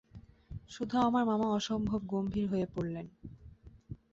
[0.69, 3.07] শুধু আমার মামা অসম্ভব গম্ভীর হয়ে পড়লেন।